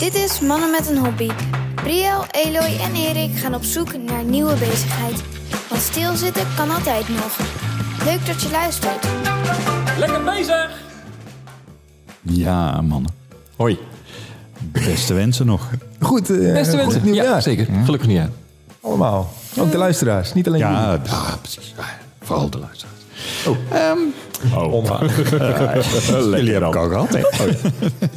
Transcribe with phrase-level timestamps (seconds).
[0.00, 1.28] Dit is Mannen met een Hobby.
[1.74, 5.22] Briel, Eloy en Erik gaan op zoek naar nieuwe bezigheid.
[5.68, 7.38] Want stilzitten kan altijd nog.
[8.04, 9.06] Leuk dat je luistert.
[9.98, 10.70] Lekker bezig!
[12.22, 13.12] Ja, mannen.
[13.56, 13.78] Hoi.
[14.60, 15.68] Beste wensen nog.
[16.00, 17.02] Goed, eh, Beste goed wensen.
[17.04, 17.24] nieuwjaar.
[17.24, 17.66] Ja, zeker.
[17.84, 18.32] Gelukkig niet aan.
[18.80, 19.32] Allemaal.
[19.58, 20.74] Ook de luisteraars, niet alleen jullie.
[20.76, 21.74] Ja, ja, precies.
[22.22, 22.98] Vooral de luisteraars.
[23.46, 23.56] Oh.
[26.36, 27.20] Jullie hebben al gehad, hè?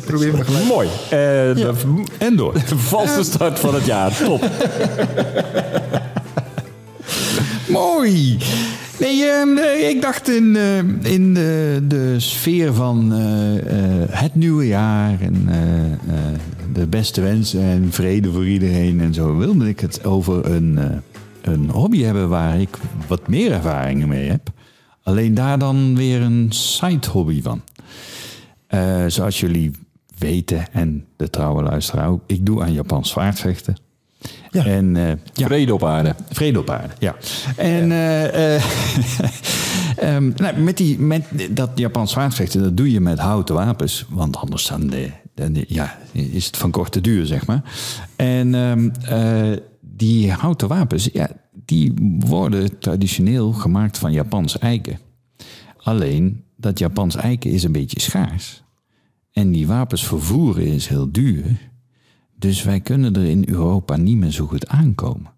[0.05, 0.65] Probeer me gelijk.
[0.65, 0.87] Mooi.
[0.87, 1.73] Eh, de
[2.17, 2.53] En door.
[2.75, 4.17] valse start van het jaar.
[4.23, 4.49] Top.
[7.69, 8.37] Mooi.
[8.99, 14.35] Nee, ehm, eh, ik dacht in, eh, in de, de sfeer van eh, eh, het
[14.35, 16.33] nieuwe jaar en eh, eh,
[16.73, 20.85] de beste wensen en vrede voor iedereen en zo wilde ik het over een, eh,
[21.53, 24.41] een hobby hebben waar ik wat meer ervaringen mee heb.
[25.03, 27.61] Alleen daar dan weer een side hobby van.
[28.67, 29.71] Eh, zoals jullie
[30.17, 33.75] weten en de trouwe luisteraar ook, ik doe aan Japans zwaardvechten.
[34.51, 34.65] Ja.
[34.65, 36.15] En eh, ja, Vrede op aarde.
[36.29, 37.15] Vrede op aarde, ja.
[37.55, 38.63] En eh, eh,
[40.15, 44.05] ehm, nou, met, die, met dat Japans zwaardvechten, dat doe je met houten wapens.
[44.09, 47.61] Want anders dan, de, dan de- ja, is het van korte duur, zeg maar.
[48.15, 51.29] En ehm, eh, die houten wapens, ja,
[51.65, 54.99] die worden traditioneel gemaakt van Japans eiken.
[55.77, 58.63] Alleen, dat Japans eiken is een beetje schaars.
[59.31, 61.71] En die wapens vervoeren is heel duur.
[62.35, 65.31] Dus wij kunnen er in Europa niet meer zo goed aankomen.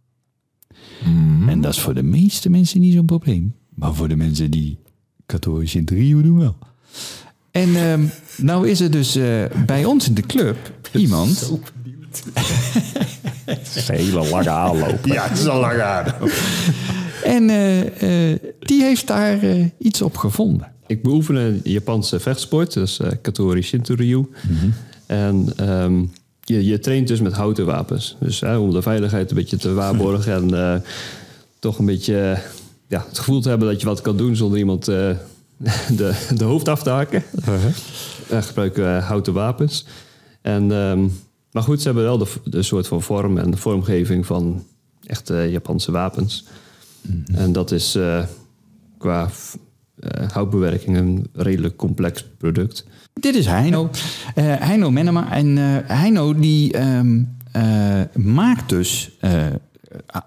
[1.48, 3.54] En dat is voor de meeste mensen niet zo'n probleem.
[3.70, 4.78] Maar voor de mensen die
[5.26, 6.58] Katori Shinryu doen wel.
[7.52, 8.06] En ehm,
[8.38, 10.58] nou is er dus eh, bij ons in de club
[10.94, 11.52] iemand...
[13.46, 15.06] Het is een hele lange aanloop.
[15.06, 16.06] Ja, het is al lang aan.
[17.24, 20.74] En eh, eh, die heeft daar eh, iets op gevonden.
[20.88, 24.26] Ik beoefen een Japanse vechtsport, dus eh, Katori Shinto-ryu.
[25.06, 26.04] En ehm,
[26.42, 28.16] je, je traint dus met houten wapens.
[28.20, 30.82] Dus hè, om de veiligheid een beetje te waarborgen en eh,
[31.60, 32.38] toch een beetje
[32.88, 35.10] ja, het gevoel te hebben dat je wat kan doen zonder iemand eh,
[35.98, 37.24] de, de hoofd af te hakken.
[38.30, 39.86] Uh gebruiken we houten wapens.
[40.42, 41.08] En, ehm,
[41.56, 44.64] maar goed, ze hebben wel de, de soort van vorm en de vormgeving van
[45.04, 46.46] echte Japanse wapens.
[47.34, 48.24] En dat is eh,
[48.98, 49.30] qua
[50.00, 52.86] eh, houtbewerking een redelijk complex product.
[53.14, 53.90] Dit is Heino.
[54.36, 55.32] Eh Heino Menema.
[55.32, 59.18] En eh Heino die ehm, eh, maakt dus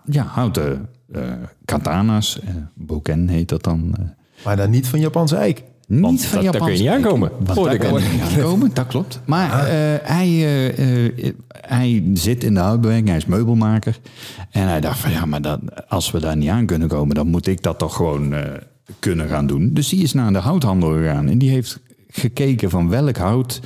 [0.04, 1.22] ja, houten eh,
[1.64, 2.40] katana's.
[2.40, 3.94] eh boken heet dat dan.
[3.98, 4.04] eh.
[4.44, 5.62] Maar dan niet van Japanse eik.
[5.88, 7.30] Niet Want van dat- daar kun je niet aankomen.
[7.44, 9.20] Want daar kun je niet aankomen, dat klopt.
[9.26, 9.66] Maar eh,
[10.02, 13.98] hij, eh, eh, hij zit in de houtbewerking, hij is meubelmaker.
[14.50, 17.14] En hij dacht van ja, maar dat, als we daar niet aan kunnen komen...
[17.14, 18.42] dan moet ik dat toch gewoon eh,
[18.98, 19.70] kunnen gaan doen.
[19.72, 23.60] Dus die is naar de houthandel gegaan en die heeft gekeken van welk hout...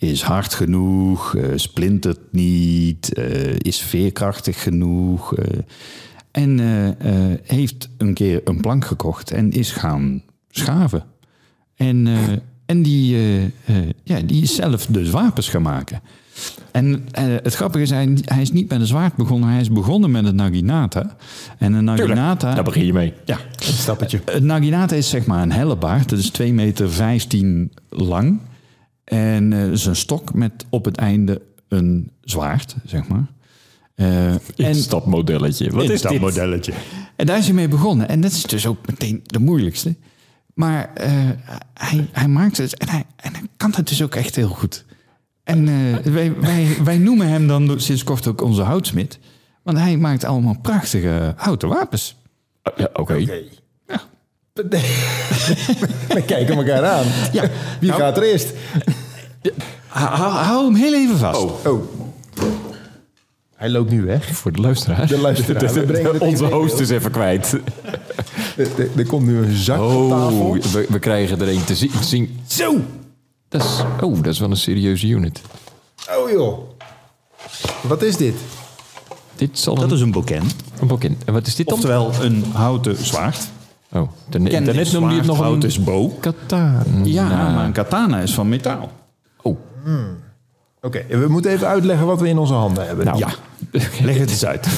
[0.00, 5.34] Is hard genoeg, splintert niet, eh, is veerkrachtig genoeg.
[5.34, 5.58] eh.
[6.30, 6.58] en
[7.44, 11.02] heeft een keer een plank gekocht en is gaan schaven.
[11.78, 12.18] En, eh,
[12.66, 13.50] en die, eh, eh,
[14.04, 16.00] ja, die is zelf dus wapens gaan maken.
[16.72, 17.04] En
[17.42, 19.48] het grappige is, hij, hij is niet met een zwaard begonnen.
[19.48, 21.16] Hij is begonnen met een naginata.
[21.58, 22.54] En een naginata...
[22.54, 23.12] Daar begin je mee.
[23.24, 24.20] Ja, Een stappertje.
[24.24, 26.08] een naginata is zeg maar een hellebaard.
[26.08, 28.40] Dat is 2 meter 15 lang.
[29.04, 33.26] En eh is een stok met op het einde een zwaard, zeg maar.
[33.94, 35.70] En, Instapmodelletje.
[35.70, 36.20] Wat is dit?
[36.20, 36.72] modelletje.
[37.16, 38.08] En daar is hij mee begonnen.
[38.08, 39.94] En dat is dus ook meteen de moeilijkste.
[40.58, 41.10] Maar eh,
[41.74, 44.84] hij, hij maakt het en hij, en hij kan het dus ook echt heel goed.
[45.44, 49.18] En eh, wij, wij, wij noemen hem dan sinds kort ook onze houtsmid.
[49.62, 52.16] Want hij maakt allemaal prachtige houten wapens.
[52.76, 53.14] Ja, Oké.
[53.14, 54.00] Ja.
[56.14, 57.06] We kijken elkaar aan.
[57.32, 57.44] Ja.
[57.80, 58.52] Wie Nou, gaat er eerst?
[59.88, 61.40] hou, hem heel even vast.
[61.66, 61.82] Oh.
[63.54, 64.26] Hij loopt nu weg.
[64.36, 65.06] Voor de luisteraar.
[65.06, 66.18] De luisteraar.
[66.18, 67.60] Onze host is even kwijt.
[68.58, 70.38] Er, er- er komt nu een zak op tafel.
[70.40, 71.90] Oh, we, we krijgen er een te zien.
[72.00, 72.40] zien.
[72.46, 72.76] Zo!
[73.48, 75.40] Dat is, oh, dat is wel een serieuze unit.
[76.18, 76.58] Oh joh.
[77.82, 78.34] Wat is dit?
[79.36, 80.42] Dit zal Dat een, is een boken.
[80.80, 81.18] een bokin.
[81.24, 81.74] En wat is dit dan?
[81.74, 83.48] Oftewel een houten zwaard.
[83.92, 84.72] Oh, daarnet, noemde
[85.14, 86.20] je het nog een hout is bow.
[86.20, 86.82] katana.
[87.04, 88.90] Ja, maar een katana is van metaal.
[89.42, 89.56] Oh,
[90.82, 93.04] Oké, we moeten even uitleggen wat we in onze handen hebben.
[93.04, 93.18] nou.
[93.18, 93.28] Ja,
[94.04, 94.68] leg het eens uit.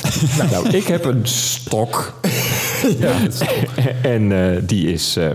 [0.50, 2.12] nou, ik heb een stok.
[4.03, 5.31] en eh, die is eh,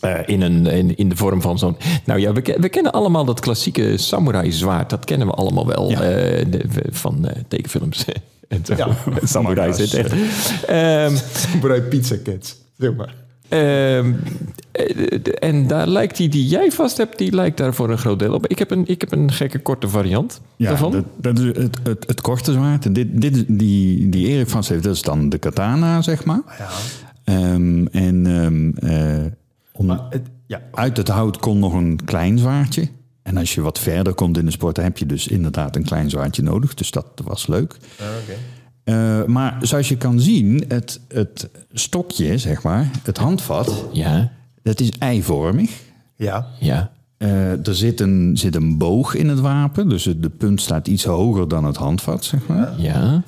[0.00, 1.76] eh, in, een, in, in de vorm van zo'n...
[2.04, 4.90] Nou ja, we, we kennen allemaal dat klassieke samurai zwaard.
[4.90, 5.98] Dat kennen we allemaal wel Ja.
[6.00, 8.04] de- van eh, tekenfilms.
[8.48, 8.74] en zo.
[8.76, 8.88] Ja.
[9.22, 10.12] samurai zit echt.
[10.66, 12.56] Ehm, Samurai pizza cats.
[12.78, 13.14] Zeg maar.
[13.48, 14.12] Ehm,
[14.72, 18.18] eh, en daar lijkt die die jij vast hebt, die lijkt daar voor een groot
[18.18, 18.46] deel op.
[18.46, 20.90] Ik heb een, ik heb een gekke korte variant Ja, daarvan.
[20.92, 22.84] dat, dat is het, het, het korte zwaard.
[22.86, 26.24] En dit, dit, is- die, die Erik vast heeft, dat is dan de katana, zeg
[26.24, 26.42] maar.
[26.58, 26.68] Ja.
[27.24, 29.24] Ehm, en ehm, eh,
[29.72, 30.62] om, Maar het, ja.
[30.72, 32.88] uit het hout komt nog een klein zwaardje.
[33.22, 35.84] En als je wat verder komt in de sport, dan heb je dus inderdaad een
[35.84, 36.74] klein zwaardje nodig.
[36.74, 37.76] Dus dat was leuk.
[38.84, 44.32] Eh, maar zoals je kan zien, het, het stokje, zeg maar, het handvat, Ja,
[44.62, 45.80] dat is eivormig.
[46.16, 46.46] Ja.
[46.60, 46.90] ja.
[47.16, 50.88] Eh, er zit een, zit een boog in het wapen, dus het- de punt staat
[50.88, 52.72] iets hoger dan het handvat, zeg maar.
[52.80, 53.22] Ja.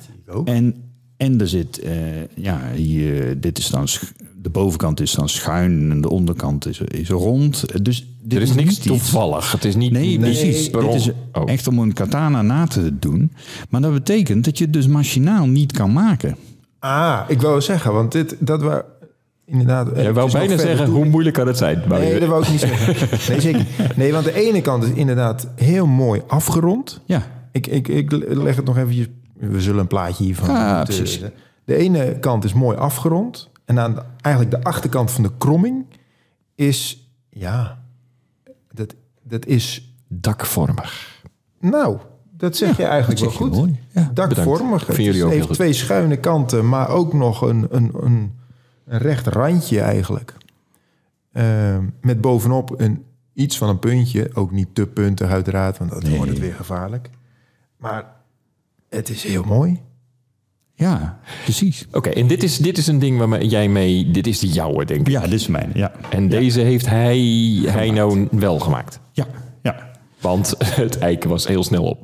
[0.45, 0.75] En,
[1.17, 1.91] en er zit, eh,
[2.35, 4.11] ja, hier, dit is dan, sch-
[4.47, 7.83] de bovenkant is dan schuin en de onderkant is, is rond.
[7.83, 9.51] Dus dit er is niks niet iets- toevallig.
[9.51, 9.91] Het is niet...
[9.91, 10.71] Nee, precies.
[10.71, 11.43] Dit is oh.
[11.45, 13.31] echt om een katana na te doen.
[13.69, 16.35] Maar dat betekent dat je het dus machinaal niet kan maken.
[16.79, 18.85] Ah, ik wou zeggen, want dit, dat we
[19.45, 19.89] inderdaad...
[19.95, 21.81] Jij wou bijna zeggen, hoe moeilijk kan het zijn?
[21.89, 23.07] Nee, dat wou ik niet zeggen.
[23.33, 23.65] Nee, zeker.
[23.95, 27.01] Nee, want de ene kant is inderdaad heel mooi afgerond.
[27.05, 29.07] Ja, Ik, ik, ik leg het nog even...
[29.39, 30.49] We zullen een plaatje hiervan...
[30.49, 31.21] Ja, moeten- precies.
[31.65, 33.49] De ene kant is mooi afgerond.
[33.67, 35.85] En aan de, eigenlijk de achterkant van de kromming
[36.55, 37.09] is...
[37.29, 37.83] Ja,
[38.71, 39.91] dat, dat is...
[40.07, 41.21] Dakvormig.
[41.59, 41.97] Nou,
[42.31, 43.57] dat zeg je eigenlijk dat wel goed.
[43.57, 43.79] mooi.
[43.89, 44.87] Ja, Dakvormig.
[44.87, 48.39] Het jullie ook heeft twee schuine kanten, maar ook nog een, een, een,
[48.85, 50.33] een recht randje eigenlijk.
[51.31, 54.29] Ehm, met bovenop een, iets van een puntje.
[54.33, 57.09] Ook niet te puntig uiteraard, want dan wordt het weer gevaarlijk.
[57.77, 58.05] Maar
[58.89, 59.81] het is heel mooi.
[60.79, 61.85] Ja precies.
[61.91, 64.11] Oké, en dit is, dit is een ding waar jij mee...
[64.11, 65.07] Dit is de jouwe, denk ik.
[65.07, 65.71] Ja, dit is mijn.
[65.73, 67.17] Ja, En deze heeft hij,
[67.65, 68.99] hij nou wel gemaakt.
[69.11, 69.27] ja,
[69.63, 69.89] ja.
[70.21, 71.99] Want het eiken was heel snel op.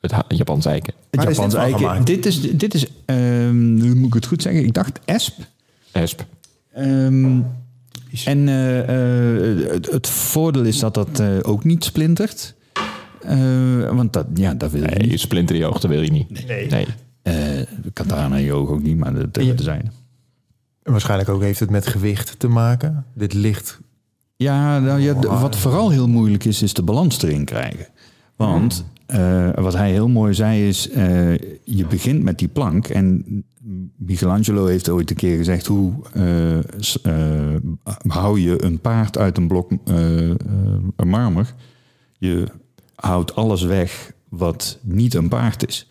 [0.00, 0.94] Het ha- Japans eiken.
[1.10, 1.78] Het Japans dit eiken.
[1.78, 2.06] gemaakt?
[2.06, 4.64] Dit is, dit is ehm, hoe moet ik het goed zeggen?
[4.64, 5.38] Ik dacht esp.
[5.92, 6.24] Esp.
[6.72, 7.40] Ehm,
[8.24, 8.78] en eh,
[9.58, 12.54] eh, het, het voordeel is dat dat eh, ook niet splintert.
[13.22, 15.20] Eh, want dat, ja, dat wil je Nee, niet.
[15.20, 16.46] splinter in je oog, dat wil je niet.
[16.46, 16.66] Nee.
[16.68, 16.86] Eh,
[17.92, 19.92] katana in je oog ook niet, maar dat hebben te zijn.
[20.82, 23.04] En waarschijnlijk ook heeft het met gewicht te maken.
[23.14, 23.80] Dit licht.
[24.36, 27.86] Ja, nou, ja, de- wat vooral heel moeilijk is, is de balans erin krijgen.
[28.36, 32.88] Want eh, wat hij heel mooi zei is, eh, je begint met die plank.
[32.88, 33.24] En
[33.96, 36.56] Michelangelo heeft ooit een keer gezegd, hoe eh,
[37.02, 37.60] eh,
[38.06, 40.36] hou je een paard uit een blok eh, eh,
[41.06, 41.54] marmer?
[42.18, 42.46] Je
[42.94, 45.87] houdt alles weg wat niet een paard is.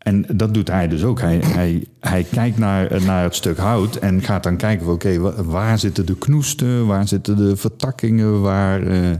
[0.00, 1.20] En dat doet hij dus ook.
[1.20, 5.42] Hij, hij, hij kijkt naar, naar het stuk hout en gaat dan kijken oké, wa-
[5.44, 8.40] waar zitten de knoesten, waar zitten de vertakkingen...
[8.40, 9.10] Waar, eh,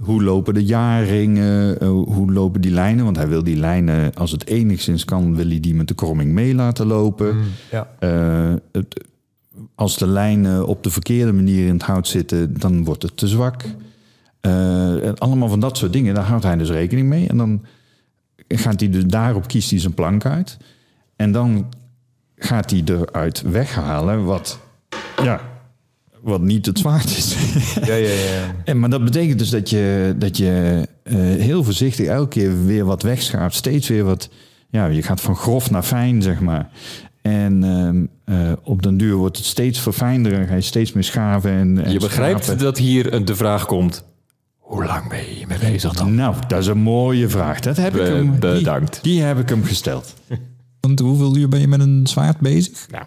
[0.00, 3.04] hoe lopen de jaarringen, eh, hoe lopen die lijnen...
[3.04, 5.36] want hij wil die lijnen, als het enigszins kan...
[5.36, 7.36] wil hij die met de kromming mee laten lopen.
[7.70, 7.88] Ja.
[7.98, 9.04] Eh, het-
[9.74, 12.58] als de lijnen op de verkeerde manier in het hout zitten...
[12.58, 13.64] dan wordt het te zwak.
[15.18, 17.28] Allemaal van dat soort dingen, daar houdt hij dus rekening mee.
[17.28, 17.60] En dan
[18.58, 20.56] gaat hij dus daarop kiest hij zijn plank uit.
[21.16, 21.66] En dan
[22.36, 24.58] gaat hij eruit weghalen wat,
[25.22, 25.40] ja,
[26.22, 27.34] wat niet het zwaard is.
[27.84, 28.54] Ja, ja, ja.
[28.64, 32.84] en, maar dat betekent dus dat je, dat je eh, heel voorzichtig elke keer weer
[32.84, 33.54] wat wegschaapt.
[33.54, 34.28] Steeds weer wat,
[34.68, 36.70] ja, je gaat van grof naar fijn, zeg maar.
[37.22, 41.04] En ehm, eh, op den duur wordt het steeds verfijnder en ga je steeds meer
[41.04, 41.50] schaven.
[41.50, 44.04] En, en Je begrijpt dat hier de vraag komt...
[44.70, 46.14] Hoe lang ben je mee bezig dan?
[46.14, 47.60] Nou, dat is een mooie vraag.
[47.60, 49.02] Dat heb ik hem, die- bedankt.
[49.02, 50.14] Die, heb ik hem gesteld.
[50.80, 52.86] Want hoeveel uur ben je met een zwaard bezig?
[52.90, 53.04] Nou,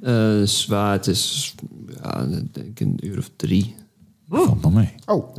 [0.00, 1.54] Eh, zwaard is,
[2.02, 3.74] ja, ik denk een uur of drie.
[4.28, 4.94] Valt nog mee.
[5.06, 5.36] Oh,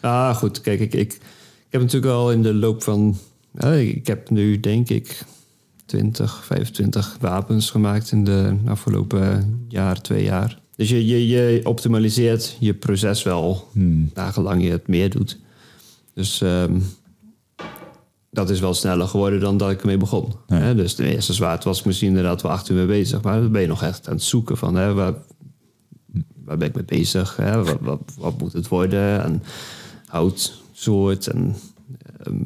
[0.00, 0.60] Ah, goed.
[0.60, 1.20] Kijk, ik, ik, ik
[1.68, 3.16] heb natuurlijk al in de loop van...
[3.58, 5.24] ja, ik heb nu, denk ik,
[5.86, 10.60] 20, 25 wapens gemaakt in de afgelopen jaar, twee jaar.
[10.82, 13.68] Dus je, je, je optimaliseert je proces wel,
[14.14, 15.38] nagelang je het meer doet.
[16.14, 16.78] Dus ehm,
[18.30, 20.32] dat is wel sneller geworden dan dat ik ermee begon.
[20.46, 20.74] Hè?
[20.74, 23.22] Dus de eerste zwaard was ik misschien inderdaad wel acht uur mee bezig.
[23.22, 24.74] Maar dan ben je nog echt aan het zoeken van...
[24.74, 25.14] Hè, waar,
[26.44, 27.36] waar ben ik mee bezig?
[27.36, 27.64] Hè?
[27.64, 29.24] Wat, wat, wat moet het worden?
[29.24, 29.42] En
[30.06, 31.56] hout, soort en
[32.22, 32.36] ehm,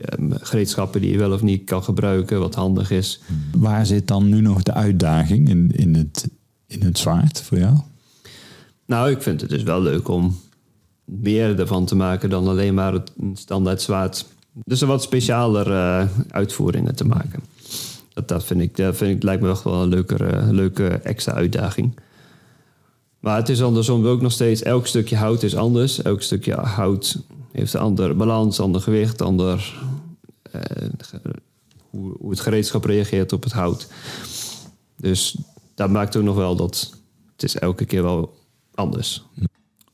[0.00, 3.20] ehm, gereedschappen die je wel of niet kan gebruiken, wat handig is.
[3.58, 6.28] Waar zit dan nu nog de uitdaging in, in, het,
[6.66, 7.76] in het zwaard voor jou?
[8.86, 10.38] Nou, ik vind het dus wel leuk om
[11.04, 14.26] meer ervan te maken dan alleen maar het standaard zwaard.
[14.52, 17.42] Dus een wat specialer eh, uitvoeringen te maken.
[18.12, 21.32] Dat, dat, vind ik, dat vind ik, lijkt me echt wel een leuke, leuke extra
[21.32, 21.98] uitdaging.
[23.20, 26.02] Maar het is andersom ook nog steeds, elk stukje hout is anders.
[26.02, 27.18] Elk stukje hout
[27.52, 29.82] heeft een andere balans, ander gewicht, ander,
[30.50, 30.88] eh,
[31.90, 33.88] hoe, hoe het gereedschap reageert op het hout.
[34.96, 35.36] Dus
[35.76, 36.92] dat maakt ook nog wel dat
[37.32, 38.34] het is elke keer wel
[38.74, 39.26] anders.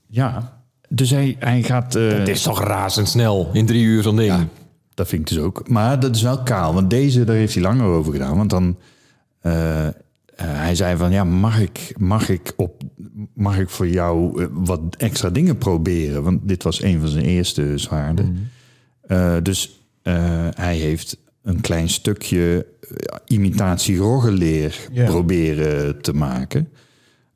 [0.06, 1.94] Ja, dus hij, hij gaat...
[1.94, 4.28] eh, Het is toch razendsnel in drie uur zo'n ding.
[4.32, 4.46] Ja,
[4.94, 5.68] dat vind ik dus ook.
[5.68, 8.36] Maar dat is wel kaal, want deze, daar heeft hij langer over gedaan.
[8.36, 8.76] Want dan,
[9.40, 9.92] eh, eh,
[10.36, 12.82] hij zei van, ja, mag ik, mag ik, op,
[13.34, 16.22] mag ik voor jou wat extra dingen proberen?
[16.22, 18.50] Want dit was een van zijn eerste zwaarden.
[19.02, 25.04] Eh, dus eh, hij heeft een klein stukje eh, imitatie roggenleer Ja.
[25.06, 26.68] proberen te maken.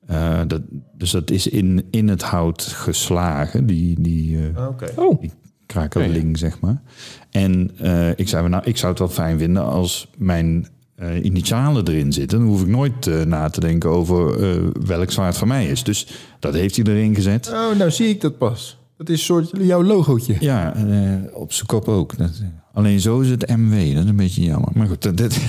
[0.07, 0.61] Eh, dat,
[0.97, 4.87] dus dat is in, in het hout geslagen, die, die, eh, Oké.
[4.97, 5.33] Oh, die
[5.67, 6.83] krakeling, zeg maar.
[7.31, 11.89] En eh, ik zei, nou, ik zou het wel fijn vinden als mijn eh, initialen
[11.89, 12.39] erin zitten.
[12.39, 15.85] Dan hoef ik nooit na te denken over eh, welk zwaard van mij is.
[15.85, 16.07] Dus
[16.41, 17.49] dat heeft hij erin gezet.
[17.53, 18.79] Oh, nou zie ik dat pas.
[18.97, 20.37] Dat is een soort jouw logootje.
[20.41, 22.17] Ja, eh, op zijn kop ook.
[22.19, 22.43] Dat,
[22.77, 24.69] alleen zo is het MW, dat is een beetje jammer.
[24.75, 25.41] Maar goed, dit-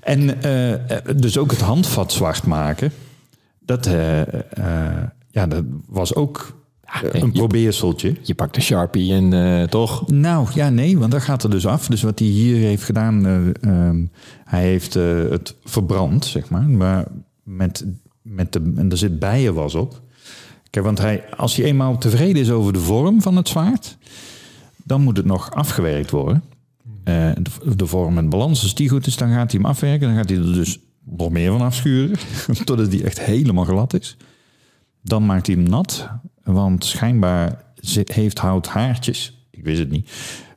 [0.00, 2.92] en eh, eh, dus ook het handvat zwart maken.
[3.58, 4.22] Dat, eh,
[5.30, 6.58] ja, dat was ook
[7.02, 8.14] een je- probeerseltje.
[8.22, 10.08] je pakt de Sharpie en toch?
[10.08, 11.86] Nou, ja, nee, want dat gaat er dus af.
[11.86, 14.04] Dus wat hij hier heeft gedaan, eh, ehm,
[14.44, 16.68] hij heeft het verbrand, zeg maar.
[16.68, 17.04] Maar
[17.42, 17.84] met,
[18.22, 20.00] met de, en er zit bijenwas op.
[20.70, 23.98] Kijk, want hij, als hij eenmaal tevreden is over de vorm van het zwaard,
[24.90, 26.42] dan moet het nog afgewerkt worden.
[27.04, 27.30] Eh,
[27.76, 30.08] de, vorm en balans, als die goed is, dan gaat hij hem afwerken.
[30.08, 32.18] Dan gaat hij er dus nog meer van afschuren,
[32.64, 34.16] totdat hij echt helemaal glad is.
[35.02, 36.08] Dan maakt hij hem nat,
[36.42, 37.64] want schijnbaar
[38.04, 39.46] heeft hout haartjes.
[39.50, 40.10] Ik wist het niet.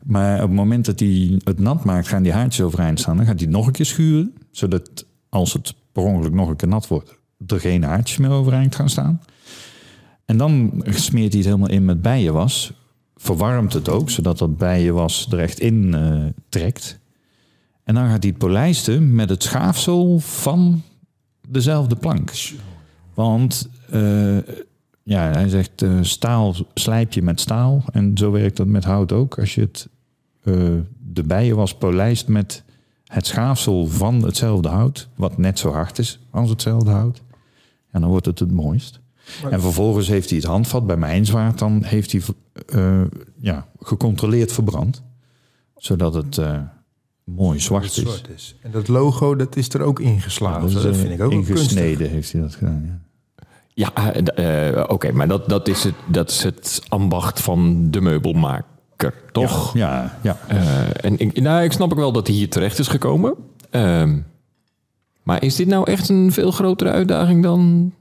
[0.04, 3.18] Maar op het moment dat hij het nat maakt, gaan die haartjes overeind staan.
[3.18, 6.68] Dan gaat hij nog een keer schuren, zodat als het per ongeluk nog een keer
[6.68, 9.22] nat wordt, er geen haartjes meer overeind gaan staan.
[10.26, 12.74] En dan smeert hij het helemaal in met bijenwas.
[13.24, 17.00] Verwarmt het ook, zodat dat bijenwas er echt in eh, trekt.
[17.84, 20.82] En dan gaat hij het polijsten met het schaafsel van
[21.50, 22.32] dezelfde plank.
[23.14, 24.38] Want eh,
[25.04, 27.84] ja, hij zegt eh, staal slijp je met staal.
[27.92, 29.40] En zo werkt dat met hout ook.
[29.40, 29.88] Als je het,
[31.00, 32.64] de bijenwas polijst met
[33.06, 37.22] het schaafsel van hetzelfde hout, wat net zo hard is als hetzelfde hout,
[37.92, 39.03] en dan wordt het het mooist.
[39.50, 42.22] En vervolgens heeft hij het handvat bij mijn zwaard, dan heeft hij
[42.66, 43.02] eh,
[43.40, 45.04] ja, gecontroleerd verbrand.
[45.76, 46.60] Zodat het eh,
[47.24, 47.94] mooi zwart is.
[47.94, 48.56] zwart is.
[48.62, 50.62] En dat logo, dat is er ook ingeslagen.
[50.62, 51.58] Dat, Dat, is, eh, vind ik ook wel kunstig.
[51.58, 52.84] ingesneden heeft hij dat gedaan.
[52.86, 53.02] Ja.
[53.76, 53.92] Ja,
[54.88, 59.74] oké, maar dat, dat, is het, dat is het ambacht van de meubelmaker, toch?
[59.74, 60.38] Ja, ja.
[60.48, 63.36] Eh, en ik, nou, ik snap ook wel dat hij hier terecht is gekomen.
[63.70, 64.20] Ehm,
[65.24, 67.94] maar is dit nou echt een veel grotere uitdaging dan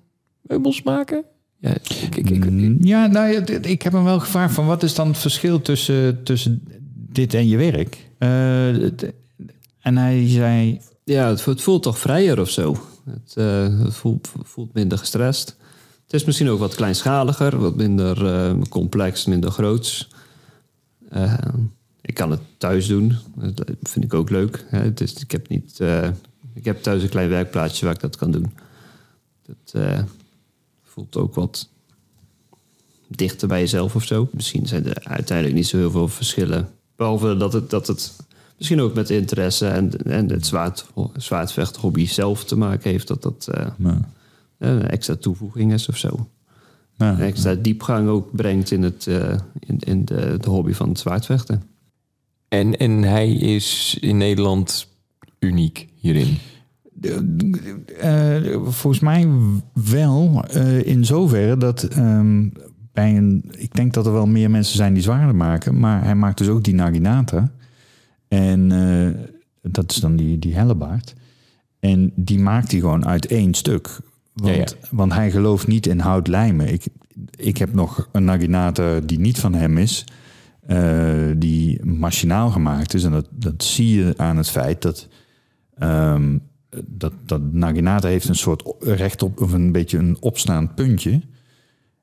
[0.52, 1.24] meubels maken?
[1.58, 4.66] Ja, ik, ik, ik- Mm, ja, nou, ja, dit- ik heb hem wel gevraagd van
[4.66, 6.62] wat is dan het verschil tussen, tussen
[6.94, 8.08] dit en je werk?
[8.18, 8.68] Eh,
[9.80, 12.76] en hij zei, Ja, het, het voelt toch vrijer of zo.
[13.04, 15.56] Het, eh, het voelt, voelt minder gestrest.
[16.04, 20.08] Het is misschien ook wat kleinschaliger, wat minder eh, complex, minder groots.
[21.08, 21.34] Eh,
[22.00, 23.16] ik kan het thuis doen,
[23.54, 24.64] dat vind ik ook leuk.
[24.68, 24.78] Hè.
[24.78, 26.08] Het is, ik, heb niet, eh,
[26.54, 28.52] ik heb thuis een klein werkplaatsje waar ik dat kan doen.
[29.72, 29.98] Eh,
[30.92, 31.68] voelt ook wat
[33.08, 34.28] dichter bij jezelf of zo.
[34.32, 36.68] Misschien zijn er uiteindelijk niet zo heel veel verschillen.
[36.96, 38.16] Behalve dat het, dat het
[38.56, 43.08] misschien ook met interesse en, en het zwaard, zwaardvechthobby zelf te maken heeft.
[43.08, 43.96] Dat dat eh, nou,
[44.58, 46.28] een extra toevoeging is of zo.
[46.96, 50.88] nou, Een extra diepgang ook brengt in, het, eh, in, in de, de hobby van
[50.88, 51.62] het zwaardvechten.
[52.48, 54.88] en, en hij is in Nederland
[55.38, 56.38] uniek hierin.
[57.00, 59.28] Eh, volgens mij
[59.72, 62.48] wel eh, in zoverre dat ehm,
[62.92, 63.44] bij een...
[63.56, 66.48] Ik denk dat er wel meer mensen zijn die zwaarder maken, maar hij maakt dus
[66.48, 67.52] ook die Naginata.
[68.28, 69.20] En eh,
[69.72, 71.14] dat is dan die, die hellebaard.
[71.80, 74.00] En die maakt hij gewoon uit één stuk.
[74.32, 76.72] Want, Ja, want hij gelooft niet in hout lijmen.
[76.72, 76.84] Ik,
[77.36, 80.04] ik heb nog een Naginata die niet van hem is.
[81.36, 83.04] die machinaal gemaakt is.
[83.04, 85.08] En dat, dat zie je aan het feit dat...
[85.74, 86.36] ehm,
[86.84, 91.20] dat, dat Naginata heeft een soort rechtop of een beetje een opstaand puntje.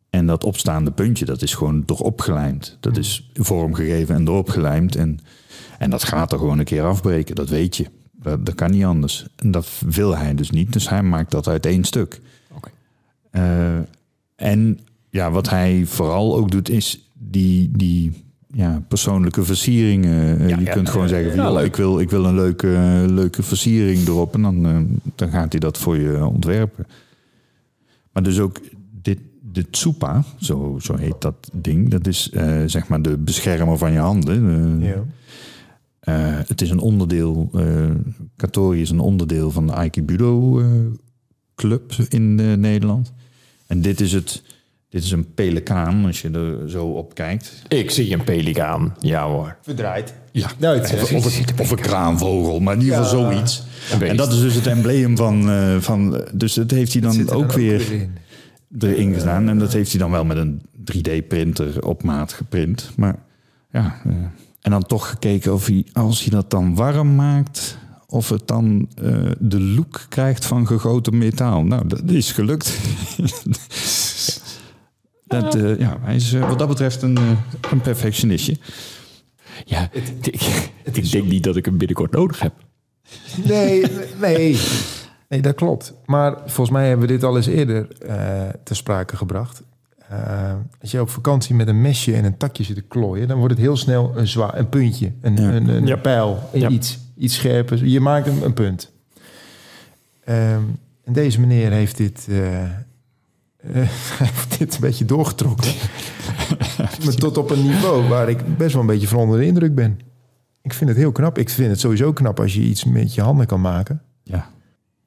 [0.09, 2.77] En dat opstaande puntje, dat is gewoon erop gelijmd.
[2.79, 4.95] Dat is vormgegeven en erop gelijmd.
[4.95, 5.19] En,
[5.77, 7.85] en dat gaat er gewoon een keer afbreken, dat weet je.
[8.11, 9.27] Dat, dat kan niet anders.
[9.35, 10.73] En dat wil hij dus niet.
[10.73, 12.21] Dus hij maakt dat uit één stuk.
[13.31, 13.77] Eh,
[14.35, 20.39] en ja, wat hij vooral ook doet, is die, die ja, persoonlijke versieringen.
[20.39, 21.65] Eh, Ja, je ja, kunt gewoon ja, zeggen, van, ja, joh, leuk.
[21.65, 24.33] ik, wil, ik wil een leuke, leuke versiering erop.
[24.33, 24.77] En dan, eh,
[25.15, 26.87] dan gaat hij dat voor je ontwerpen.
[28.11, 28.59] Maar dus ook
[29.01, 31.89] dit, de tsupa, zo, zo heet dat ding.
[31.89, 34.79] Dat is eh, zeg maar de beschermer van je handen.
[34.81, 35.03] Ja.
[36.47, 37.89] het is een onderdeel, eh
[38.35, 40.65] Katori is een onderdeel van de Aikibudo eh,
[41.55, 43.13] club in eh, Nederland.
[43.67, 44.43] En dit is, het,
[44.89, 47.53] dit is een pelikaan, als je er zo op kijkt.
[47.67, 48.95] Ik zie een pelikaan.
[48.99, 49.55] Ja hoor.
[49.61, 50.13] Verdraaid.
[50.31, 53.63] Ja, Nou, het of, of, een, of een kraanvogel, maar in ieder geval zoiets.
[53.99, 55.49] En dat is dus het embleem van...
[55.49, 58.17] eh, van dus dat heeft hij dan ook weer in.
[58.79, 59.49] erin gedaan.
[59.49, 60.61] En dat heeft hij dan wel met een
[60.93, 62.91] 3D-printer op maat geprint.
[62.95, 63.15] Maar
[63.71, 64.11] ja, eh,
[64.61, 67.77] en dan toch gekeken of hij, als hij dat dan warm maakt...
[68.07, 71.63] of het dan eh, de look krijgt van gegoten metaal.
[71.63, 72.77] Nou, dat is gelukt.
[75.29, 78.57] dat, eh, ja, hij is eh, wat dat betreft een, eh, een perfectionistje.
[79.65, 80.27] Ja, ik,
[80.93, 82.53] ik denk niet dat ik hem binnenkort nodig heb.
[83.43, 83.85] Nee,
[84.21, 84.59] nee.
[85.29, 85.93] Nee, dat klopt.
[86.05, 89.61] Maar volgens mij hebben we dit al eens eerder eh ter sprake gebracht.
[90.81, 93.53] Als je op vakantie met een mesje en een takje zit te klooien, dan wordt
[93.53, 95.51] het heel snel een zwaar, een puntje, een, Ja.
[95.53, 95.95] een, een Ja.
[95.95, 96.69] pijl, een Ja.
[96.69, 97.81] iets, iets scherpers.
[97.83, 98.91] Je maakt een, een punt.
[100.23, 100.61] Ehm,
[101.03, 102.27] en deze meneer heeft dit,
[103.67, 105.71] hij heeft dit een beetje doorgetrokken.
[107.05, 109.75] maar tot op een niveau waar ik best wel een beetje van onder de indruk
[109.75, 109.99] ben.
[110.61, 111.37] Ik vind het heel knap.
[111.37, 114.01] Ik vind het sowieso knap als je iets met je handen kan maken.
[114.23, 114.49] Ja.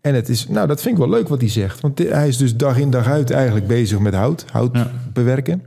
[0.01, 1.81] En het is, nou, dat vind ik wel leuk wat hij zegt.
[1.81, 4.45] Want hij is dus dag in dag uit eigenlijk bezig met hout.
[4.51, 4.91] Hout Ja.
[5.13, 5.63] bewerken,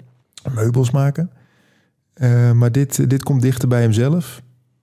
[0.53, 1.31] meubels maken.
[2.13, 4.41] Eh, maar dit, dit komt dichter bij hemzelf.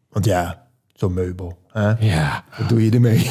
[0.09, 1.59] Want ja, zo'n meubel.
[1.69, 1.91] Hè?
[2.07, 2.45] Ja.
[2.59, 3.29] Wat doe je ermee?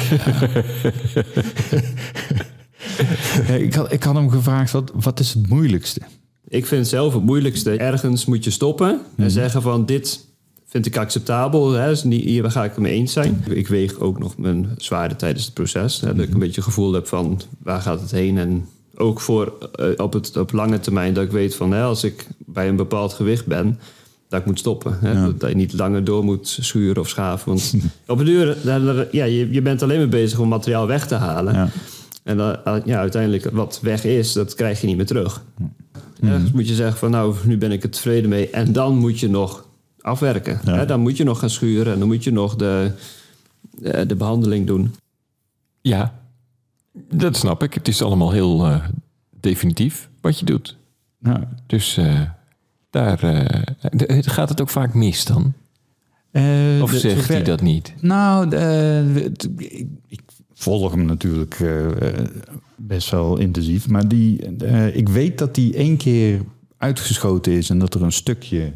[3.66, 6.00] Ik, had, ik had hem gevraagd, wat, wat is het moeilijkste?
[6.48, 7.76] Ik vind zelf het moeilijkste.
[7.76, 10.26] Ergens moet je stoppen en zeggen van dit
[10.66, 11.70] vind ik acceptabel.
[11.72, 13.44] Hè, is niet, hier ga ik het mee eens zijn.
[13.48, 16.00] Ik weeg ook nog mijn zwaarden tijdens het proces.
[16.00, 18.38] Hè, Dat ik een beetje het gevoel heb van waar gaat het heen.
[18.38, 22.04] En ook voor eh, op, het, op lange termijn dat ik weet van hè, als
[22.04, 23.78] ik bij een bepaald gewicht ben...
[24.28, 24.98] dat ik moet stoppen.
[25.00, 25.32] Hè, Ja.
[25.38, 27.48] dat, je niet langer door moet schuren of schaven.
[27.48, 27.74] Want
[28.06, 28.56] op het duur,
[29.10, 31.54] ja, je, je bent alleen maar bezig om materiaal weg te halen.
[31.54, 31.68] Ja.
[32.22, 35.44] En dan, eh, ja, uiteindelijk wat weg is, dat krijg je niet meer terug.
[36.20, 38.50] Ergens moet je zeggen van nou, nu ben ik er tevreden mee.
[38.50, 39.68] En dan moet je nog
[40.00, 40.60] afwerken.
[40.64, 40.74] Ja.
[40.76, 42.90] Hè, dan moet je nog gaan schuren en dan moet je nog de,
[43.78, 44.94] de, de behandeling doen.
[45.80, 46.14] Ja,
[47.10, 47.74] dat snap ik.
[47.74, 48.84] Het is allemaal heel eh,
[49.40, 50.76] definitief wat je doet.
[51.18, 52.20] Nou, Dus eh,
[52.90, 55.52] daar eh, gaat het ook vaak mis dan?
[56.30, 57.94] eh, Of zegt hij dat niet?
[58.00, 58.56] Nou,
[60.08, 60.20] ik
[60.62, 62.26] volg hem natuurlijk eh, eh,
[62.76, 63.88] best wel intensief.
[63.88, 66.40] Maar die, eh, ik weet dat die één keer
[66.76, 68.72] uitgeschoten is en dat er een stukje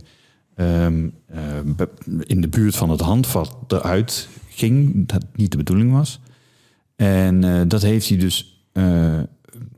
[0.54, 1.40] ehm, eh,
[2.20, 5.06] in de buurt van het handvat eruit ging.
[5.08, 6.20] Dat niet de bedoeling was.
[6.96, 8.64] En dat heeft hij dus.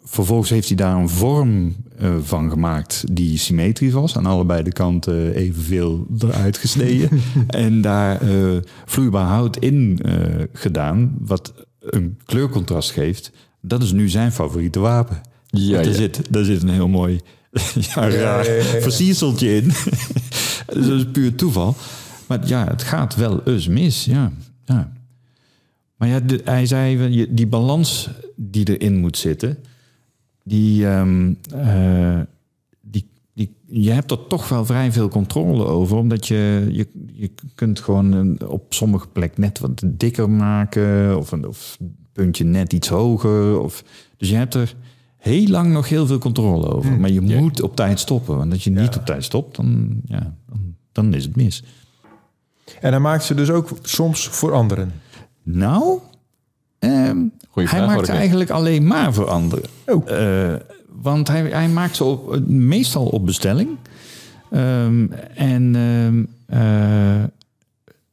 [0.05, 1.77] vervolgens heeft hij daar een vorm
[2.23, 4.17] van gemaakt die symmetrisch was.
[4.17, 7.09] Aan allebei de kanten evenveel eruit gesneden.
[7.47, 8.21] en daar
[8.85, 10.01] vloeibaar hout in
[10.53, 13.31] gedaan, wat een kleurcontrast geeft.
[13.61, 15.21] Dat is nu zijn favoriete wapen.
[15.47, 15.93] Ja, er, ja.
[15.93, 17.21] Zit, daar zit een heel mooi
[17.95, 18.45] ja, raar
[18.81, 19.65] versierseltje in.
[20.75, 21.77] dus dat is puur toeval.
[22.27, 24.05] Maar ja, het gaat wel eens mis.
[24.05, 24.33] Ja,
[24.65, 24.93] ja.
[25.97, 29.59] Maar ja, de- hij zei, die balans die erin moet zitten,
[30.45, 32.21] die, ehm, eh,
[33.39, 37.81] die, je hebt er toch wel vrij veel controle over, omdat je, je, je kunt
[37.81, 41.79] gewoon op sommige plekken net wat dikker maken, of een of
[42.13, 43.61] puntje net iets hoger.
[43.61, 43.85] Of,
[44.17, 44.75] dus je hebt er
[45.17, 47.01] heel lang nog heel veel controle over.
[47.01, 47.41] Maar je Ja.
[47.41, 51.15] moet op tijd stoppen, want als je niet op tijd stopt, dan, ja, dan, dan
[51.15, 51.65] is het mis.
[52.81, 54.93] En hij maakt ze dus ook soms voor anderen.
[55.43, 55.99] Nou,
[56.79, 57.19] ehm,
[57.55, 59.65] hij maakt eigenlijk alleen maar voor anderen.
[59.87, 60.11] Oh.
[60.11, 60.55] Eh,
[60.89, 63.69] want hij, hij maakt ze op, meestal op bestelling.
[64.51, 66.25] Ehm, en ehm,
[66.61, 67.25] eh,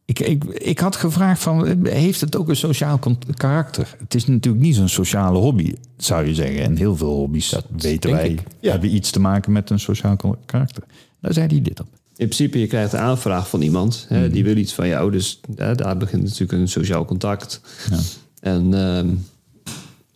[0.05, 2.99] ik, ik, ik had gevraagd van, heeft het ook een sociaal
[3.35, 3.95] karakter?
[3.99, 6.63] Het is natuurlijk niet zo'n sociale hobby, zou je zeggen.
[6.63, 8.41] En heel veel hobby's, dat weten wij, ik.
[8.59, 8.71] Ja.
[8.71, 10.83] hebben iets te maken met een sociaal karakter.
[11.19, 11.88] Daar zei hij dit op.
[12.17, 14.05] In principe, je krijgt een aanvraag van iemand.
[14.09, 14.31] Hè, Mhm.
[14.31, 15.11] Die wil iets van jou.
[15.11, 17.61] Dus hè, daar begint natuurlijk een sociaal contact.
[17.89, 17.97] Ja.
[18.39, 19.09] En ehm,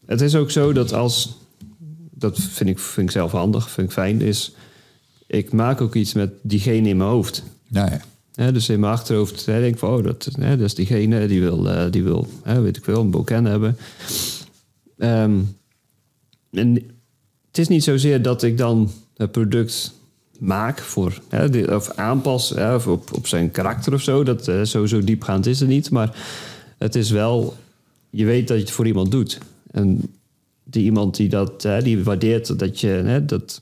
[0.06, 1.38] het is ook zo dat als...
[2.20, 4.52] Dat vind ik, vind ik zelf handig, vind ik fijn, is...
[5.28, 7.44] Ik maak ook iets met diegene in mijn hoofd.
[7.68, 8.02] Ja,
[8.36, 8.52] ja.
[8.52, 9.90] Dus in mijn achterhoofd hè, denk ik van...
[9.94, 13.02] Oh, dat, hè, dat is diegene die wil, eh, die wil hè, weet ik veel,
[13.02, 13.78] een boken hebben.
[14.98, 15.40] Ehm,
[16.52, 16.74] en
[17.48, 19.94] het is niet zozeer dat ik dan het product
[20.40, 24.24] maak voor, hè, die- of aanpas hè, of op, op zijn karakter of zo.
[24.24, 25.90] Dat zo, zo diepgaand is het niet.
[25.90, 26.18] Maar
[26.78, 27.56] het is wel,
[28.10, 29.38] je weet dat je het voor iemand doet.
[29.72, 30.02] En
[30.70, 33.62] die iemand die dat, hè, die waardeert dat je, hè, dat,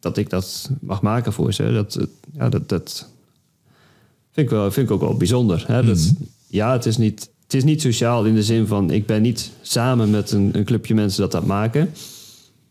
[0.00, 1.72] dat ik dat mag maken voor ze.
[1.72, 3.08] Dat, ja, dat, dat
[4.32, 5.64] vind ik, wel, vind ik ook wel bijzonder.
[5.66, 5.84] Hè?
[5.84, 6.12] Dat,
[6.46, 8.90] Ja, het is niet, het is niet sociaal in de zin van...
[8.90, 11.90] ik ben niet samen met een, een clubje mensen dat dat maken.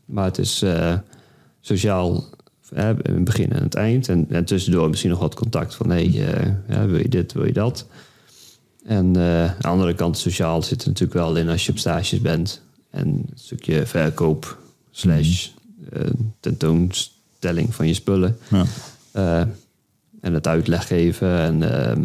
[0.06, 0.94] Maar het is eh,
[1.62, 2.24] sociaal
[2.74, 4.10] hè, in het begin en het eind.
[4.10, 5.90] En, en tussendoor misschien nog wat contact van...
[5.90, 7.88] hey, eh, ja, wil je dit, wil je dat?
[8.86, 11.78] En eh, aan de andere kant sociaal zit er natuurlijk wel in als je op
[11.78, 12.62] stages bent.
[12.96, 14.58] En een stukje verkoop
[14.92, 15.50] slash
[15.92, 18.38] eh, tentoonstelling van je spullen.
[18.50, 18.66] Ja.
[19.12, 19.48] Eh,
[20.22, 21.30] en het uitleg geven.
[21.30, 22.04] En ehm,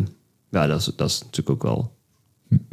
[0.51, 1.97] ja, dat is, dat is natuurlijk ook wel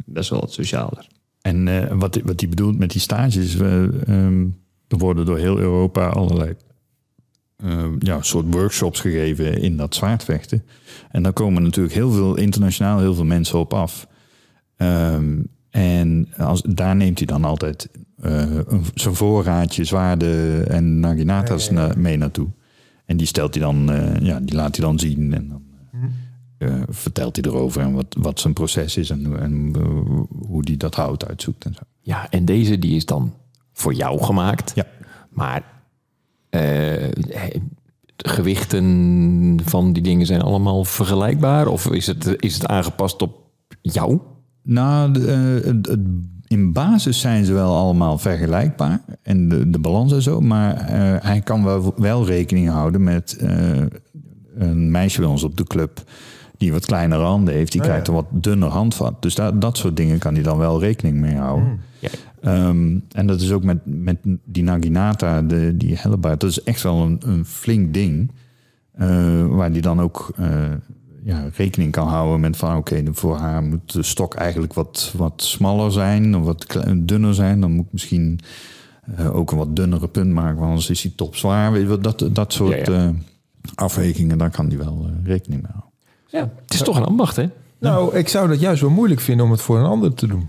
[0.04, 1.06] best wel wat socialer.
[1.40, 4.46] En eh, wat, wat hij bedoelt met die stages, we, ehm,
[4.88, 6.54] er worden door heel Europa allerlei
[7.56, 10.64] ehm, ja, soort workshops gegeven in dat zwaardvechten.
[11.10, 14.06] En daar komen natuurlijk heel veel internationaal heel veel mensen op af.
[15.70, 17.88] En als, daar neemt hij dan altijd
[18.22, 22.48] eh, een- zijn voorraadje zwaarden en naginata's na- mee naartoe.
[23.04, 25.62] En die stelt hij dan, eh, ja, die laat hij dan zien en dan
[26.58, 29.76] eh, vertelt hij erover en wat, wat zijn proces is en, en
[30.46, 31.80] hoe die dat hout uitzoekt en zo.
[32.00, 33.34] Ja, en deze die is dan
[33.72, 34.72] voor jou gemaakt.
[34.74, 34.86] Ja.
[35.30, 35.62] Maar
[36.50, 41.66] de gewichten van die dingen zijn allemaal vergelijkbaar?
[41.66, 43.36] Of is het, is het aangepast op
[43.82, 44.18] jou?
[44.70, 46.00] Nou, eh, het- het-
[46.46, 49.00] in basis zijn ze wel allemaal vergelijkbaar.
[49.22, 50.40] En de, de balans en zo.
[50.40, 53.82] Maar eh, hij kan wel, wel rekening houden met eh,
[54.58, 56.02] een meisje bij ons op de club.
[56.56, 57.72] Die wat kleinere handen heeft.
[57.72, 58.12] Die Oh, krijgt ja.
[58.12, 59.22] een wat dunner handvat.
[59.22, 61.80] Dus dat, dat soort dingen kan hij dan wel rekening mee houden.
[61.98, 62.08] Ja.
[62.42, 66.40] Ehm, en dat is ook met, met die Naginata, de, die hellebaard.
[66.40, 68.30] Dat is echt wel een, een flink ding.
[68.92, 70.48] eh, waar die dan ook eh,
[71.24, 72.76] ja, rekening kan houden met van...
[72.76, 76.36] oké, voor haar moet de stok eigenlijk wat, wat smaller zijn...
[76.36, 77.60] of wat dunner zijn.
[77.60, 78.40] Dan moet ik misschien
[79.16, 80.56] eh, ook een wat dunnere punt maken...
[80.56, 81.72] want anders is hij topzwaar.
[81.72, 83.06] Weet je Dat, dat soort Ja, ja.
[83.06, 83.14] eh,
[83.74, 85.92] afwegingen, daar kan hij wel eh, rekening mee houden.
[86.26, 87.48] Ja, het is toch een ambacht, hè?
[87.78, 90.48] Nou, ik zou dat juist wel moeilijk vinden om het voor een ander te doen.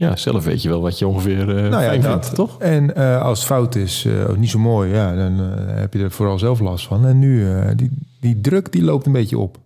[0.00, 2.10] Ja, zelf weet je wel wat je ongeveer eh nou ja, fijn dat.
[2.10, 2.58] vindt, toch?
[2.58, 5.32] En eh, als het fout is, eh, of niet zo mooi, ja, dan
[5.68, 7.06] heb je er vooral zelf last van.
[7.06, 9.58] En nu, eh, die, die druk die loopt een beetje op.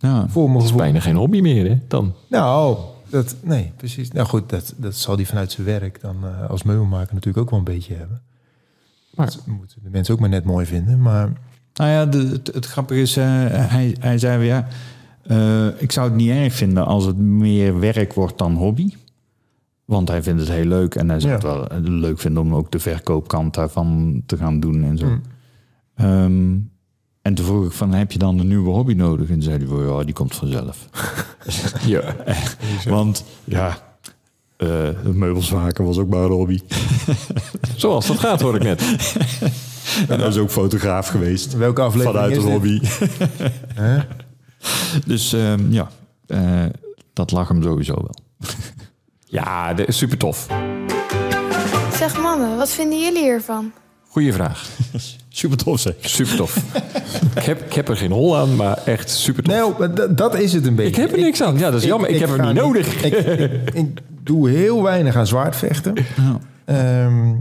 [0.00, 1.78] Ja, Voor mijn Het is bijna geen hobby meer, hè?
[1.88, 2.14] Dan.
[2.28, 2.76] Nou,
[3.08, 4.10] dat, nee, precies.
[4.10, 7.50] Nou goed, dat, dat zal die vanuit zijn werk dan eh, als meubelmaker natuurlijk ook
[7.50, 8.22] wel een beetje hebben.
[9.14, 11.00] Maar- Dat moeten de mensen ook maar net mooi vinden.
[11.02, 11.32] Maar
[11.74, 14.66] Nou ja, de, het, het grappige is, eh, hij, hij zei weer, ja,
[15.22, 18.94] eh, ik zou het niet erg vinden als het meer werk wordt dan hobby.
[19.84, 21.38] Want hij vindt het heel leuk en hij zou Ja.
[21.38, 25.06] het wel leuk vinden om ook de verkoopkant daarvan te gaan doen en zo.
[25.06, 25.20] Mm.
[25.94, 26.56] Ehm,
[27.22, 29.28] en toen vroeg ik van, heb je dan een nieuwe hobby nodig?
[29.28, 30.78] En zei hij, van, ja, die komt vanzelf.
[31.86, 32.14] Ja.
[32.88, 33.78] Want ja,
[34.56, 36.60] eh meubels maken was ook maar een hobby.
[37.76, 38.82] Zoals dat gaat, hoor ik net.
[40.08, 41.52] En hij is ook fotograaf geweest.
[41.56, 42.52] welke aflevering Vanuit een dit?
[42.52, 42.80] hobby.
[43.74, 43.98] Hè?
[45.06, 45.90] Dus ehm, ja,
[46.26, 46.64] eh,
[47.12, 48.14] dat lag hem sowieso wel.
[49.24, 50.46] Ja, dat is super tof.
[51.94, 53.72] Zeg mannen, wat vinden jullie hiervan?
[54.08, 54.68] Goeie vraag.
[55.32, 55.94] Super tof zeg.
[56.00, 56.56] Super tof.
[57.36, 59.54] ik, heb, ik heb er geen hol aan, maar echt super tof.
[59.54, 60.90] Nee, maar dat- is het een beetje.
[60.90, 61.58] ik heb er niks aan.
[61.58, 62.08] Ja, dat is jammer.
[62.10, 63.04] Ik, heb hem ga niet nodig.
[63.04, 65.94] Ik, ik, ik doe heel weinig aan zwaardvechten.
[66.16, 66.38] Ja.
[66.64, 67.34] Ehm,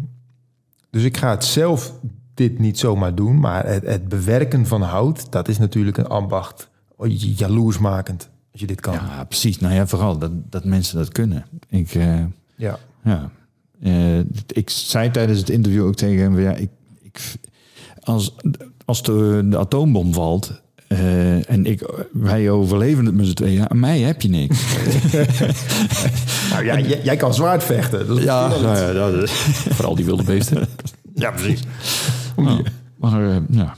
[0.89, 1.93] dus ik ga het zelf
[2.33, 3.39] dit niet zomaar doen.
[3.39, 6.69] Maar het, het bewerken van hout, dat is natuurlijk een ambacht.
[6.95, 8.93] Oh, Jaloersmakend, als je dit kan.
[8.93, 9.59] Ja, precies.
[9.59, 11.45] Nou ja, vooral dat, dat mensen dat kunnen.
[11.69, 12.19] Ik, eh,
[12.55, 12.77] Ja.
[13.03, 13.29] ja.
[13.81, 16.69] Eh, ik zei tijdens het interview ook tegen hem, ja, ik,
[17.01, 17.19] ik,
[18.03, 18.35] als,
[18.85, 21.81] als de, de atoombom valt eh, en ik,
[22.11, 24.57] wij overleven het met z'n tweeën, aan mij heb je niks.
[26.51, 28.07] Nou ja, jij, jij kan zwaard vechten.
[28.07, 29.31] Dat is ja, nou ja, dat is,
[29.75, 30.67] Vooral die wilde beesten.
[31.15, 31.61] ja, precies.
[32.35, 32.65] Nou,
[32.97, 33.75] maar eh, ja.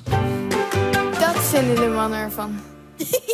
[1.19, 2.49] Dat vinden de mannen ervan.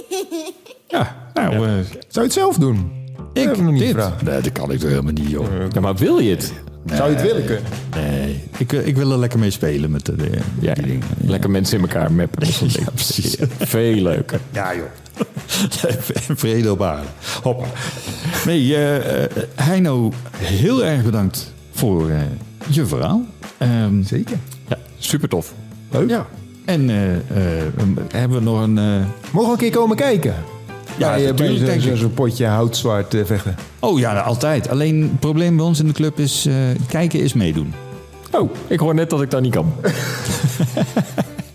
[0.87, 2.91] ja, nou, eh, Zou je het zelf doen?
[3.33, 3.95] ik, heb ik nog niet dit.
[4.23, 5.47] Nee, dat kan ik toch helemaal niet, joh.
[5.71, 6.53] Ja, maar wil je het?
[6.95, 7.63] Zou je het willen kunnen?
[7.95, 11.03] Nee, ik, ik wil er lekker mee spelen met de, de- Ja, die dingen.
[11.21, 12.39] lekker mensen in elkaar mappen.
[12.39, 12.93] Dat soort dingen.
[13.03, 13.35] precies.
[13.59, 14.39] Veel leuker.
[14.51, 14.85] Ja, joh.
[16.35, 17.07] Vrede op aarde.
[17.43, 17.65] Hoppa.
[18.45, 22.17] Nee, eh, eh, Heino, heel erg bedankt voor eh,
[22.67, 23.25] je verhaal.
[23.57, 24.37] Ehm, Zeker.
[24.67, 25.53] Ja, super tof.
[25.91, 26.09] Leuk.
[26.09, 26.25] ja.
[26.65, 27.21] En eh, eh,
[28.13, 28.77] hebben we nog een...
[28.77, 30.33] eh, Mogen we een keer komen kijken?
[30.97, 31.97] Ja, bij, eh, bij natuurlijk, zo'n denk zo, ik.
[31.97, 33.55] zo'n potje houtzwaard eh, vechten.
[33.79, 34.69] Oh ja, altijd.
[34.69, 36.45] Alleen het probleem bij ons in de club is...
[36.45, 36.53] eh,
[36.87, 37.73] kijken is meedoen.
[38.31, 39.73] Oh, ik hoor net dat ik dat niet kan.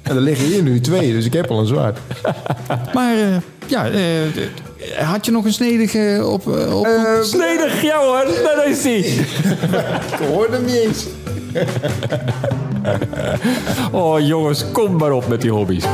[0.02, 1.98] En er liggen hier nu twee, dus ik heb al een zwaard.
[2.94, 6.56] Maar eh, ja, eh, had je nog een snedige op...
[6.56, 6.86] eh, op
[7.22, 8.24] Snedig, ja hoor.
[8.44, 9.04] Daar is die.
[9.04, 11.06] Ik hoorde hem niet eens.
[13.90, 15.84] Oh jongens, kom maar op met die hobby's.